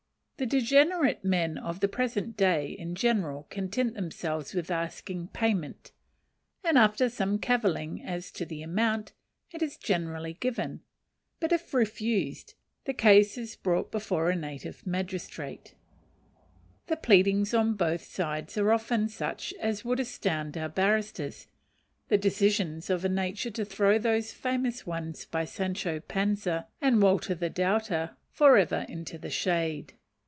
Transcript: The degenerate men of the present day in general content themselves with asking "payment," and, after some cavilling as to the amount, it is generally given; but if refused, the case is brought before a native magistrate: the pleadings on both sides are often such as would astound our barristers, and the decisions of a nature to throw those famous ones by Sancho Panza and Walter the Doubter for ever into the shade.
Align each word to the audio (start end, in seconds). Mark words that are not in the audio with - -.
The 0.37 0.47
degenerate 0.47 1.23
men 1.23 1.59
of 1.59 1.81
the 1.81 1.87
present 1.87 2.35
day 2.35 2.69
in 2.71 2.95
general 2.95 3.45
content 3.51 3.93
themselves 3.93 4.55
with 4.55 4.71
asking 4.71 5.27
"payment," 5.27 5.91
and, 6.63 6.79
after 6.79 7.09
some 7.09 7.37
cavilling 7.37 8.01
as 8.03 8.31
to 8.31 8.45
the 8.47 8.63
amount, 8.63 9.13
it 9.51 9.61
is 9.61 9.77
generally 9.77 10.33
given; 10.33 10.81
but 11.39 11.51
if 11.51 11.75
refused, 11.75 12.55
the 12.85 12.93
case 12.95 13.37
is 13.37 13.55
brought 13.55 13.91
before 13.91 14.31
a 14.31 14.35
native 14.35 14.87
magistrate: 14.87 15.75
the 16.87 16.97
pleadings 16.97 17.53
on 17.53 17.75
both 17.75 18.03
sides 18.05 18.57
are 18.57 18.71
often 18.71 19.09
such 19.09 19.53
as 19.59 19.85
would 19.85 19.99
astound 19.99 20.57
our 20.57 20.69
barristers, 20.69 21.43
and 21.45 21.51
the 22.09 22.17
decisions 22.29 22.89
of 22.89 23.05
a 23.05 23.09
nature 23.09 23.51
to 23.51 23.63
throw 23.63 23.99
those 23.99 24.31
famous 24.33 24.87
ones 24.87 25.23
by 25.23 25.45
Sancho 25.45 25.99
Panza 25.99 26.67
and 26.81 26.99
Walter 26.99 27.35
the 27.35 27.51
Doubter 27.51 28.17
for 28.31 28.57
ever 28.57 28.87
into 28.89 29.19
the 29.19 29.29
shade. 29.29 29.93